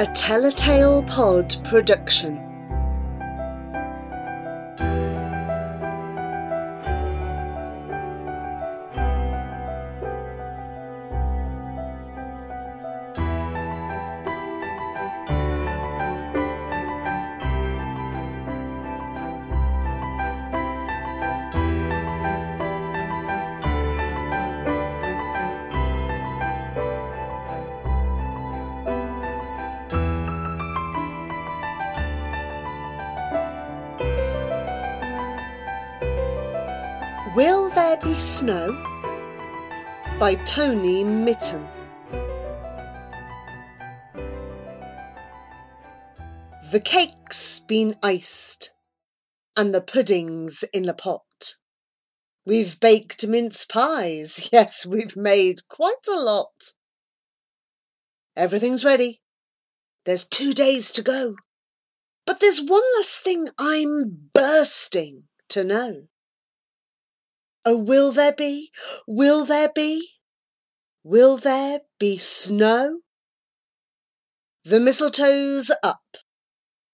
A 0.00 0.06
Telltale 0.06 1.02
Pod 1.08 1.56
production. 1.64 2.47
Will 37.34 37.68
There 37.70 37.98
Be 37.98 38.14
Snow? 38.14 38.72
by 40.18 40.34
Tony 40.46 41.04
Mitton. 41.04 41.66
The 46.72 46.80
cake's 46.82 47.60
been 47.60 47.96
iced 48.02 48.72
and 49.56 49.74
the 49.74 49.80
pudding's 49.80 50.64
in 50.72 50.84
the 50.84 50.94
pot. 50.94 51.56
We've 52.46 52.80
baked 52.80 53.26
mince 53.26 53.64
pies, 53.64 54.48
yes, 54.52 54.86
we've 54.86 55.16
made 55.16 55.68
quite 55.68 56.06
a 56.08 56.18
lot. 56.18 56.72
Everything's 58.36 58.84
ready. 58.84 59.20
There's 60.04 60.24
two 60.24 60.54
days 60.54 60.90
to 60.92 61.02
go. 61.02 61.36
But 62.24 62.40
there's 62.40 62.62
one 62.62 62.82
last 62.96 63.22
thing 63.22 63.48
I'm 63.58 64.30
bursting 64.32 65.24
to 65.50 65.64
know. 65.64 66.08
Oh, 67.70 67.76
will 67.76 68.12
there 68.12 68.32
be? 68.32 68.70
Will 69.06 69.44
there 69.44 69.68
be? 69.68 70.12
Will 71.04 71.36
there 71.36 71.80
be 71.98 72.16
snow? 72.16 73.00
The 74.64 74.80
mistletoe's 74.80 75.70
up, 75.82 76.16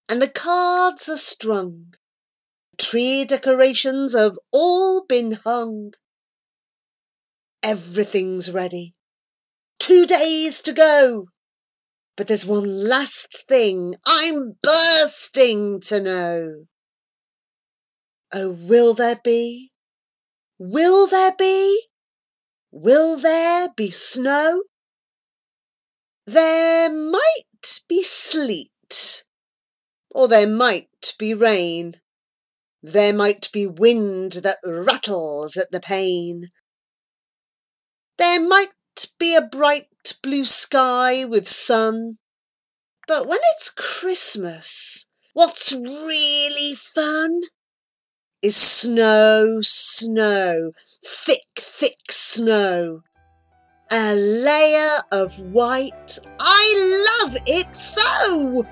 and 0.09 0.21
the 0.21 0.29
cards 0.29 1.09
are 1.09 1.17
strung. 1.17 1.95
Tree 2.77 3.25
decorations 3.25 4.17
have 4.17 4.33
all 4.53 5.05
been 5.09 5.39
hung. 5.45 5.93
Everything's 7.63 8.51
ready. 8.51 8.95
Two 9.79 10.07
days 10.07 10.61
to 10.63 10.73
go. 10.73 11.27
But 12.17 12.27
there's 12.27 12.45
one 12.45 12.89
last 12.89 13.45
thing 13.49 13.95
I'm 14.05 14.57
bursting 14.61 15.81
to 15.83 16.01
know. 16.01 16.65
Oh, 18.33 18.51
will 18.51 18.95
there 18.95 19.21
be? 19.23 19.71
Will 20.59 21.07
there 21.07 21.35
be? 21.37 21.89
Will 22.71 23.17
there 23.17 23.69
be 23.77 23.91
snow? 23.91 24.65
There 26.27 26.91
might 26.91 27.81
be 27.89 28.03
sleet, 28.03 29.25
or 30.11 30.29
there 30.29 30.47
might 30.47 31.15
be 31.19 31.35
rain. 31.35 32.01
There 32.83 33.13
might 33.13 33.51
be 33.53 33.67
wind 33.67 34.33
that 34.45 34.59
rattles 34.65 35.57
at 35.57 35.73
the 35.73 35.81
pane. 35.81 36.51
There 38.17 38.41
might 38.41 38.73
be 39.19 39.35
a 39.35 39.43
bright 39.43 39.89
blue 40.23 40.45
sky 40.45 41.25
with 41.25 41.49
sun. 41.49 42.19
But 43.07 43.27
when 43.27 43.41
it's 43.55 43.71
Christmas, 43.71 45.07
what's 45.33 45.73
really 45.73 46.75
fun 46.75 47.43
is 48.45 48.57
snow, 48.57 49.61
snow, 49.63 50.73
thick, 51.03 51.49
thick 51.57 51.97
snow. 52.11 53.01
A 53.91 54.15
layer 54.15 54.99
of 55.13 55.41
white. 55.53 56.19
I 56.39 57.23
love 57.23 57.37
it 57.47 57.75
so! 57.75 58.67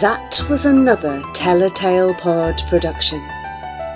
That 0.00 0.40
was 0.48 0.64
another 0.64 1.20
Telltale 1.34 2.14
Pod 2.14 2.62
production. 2.68 3.20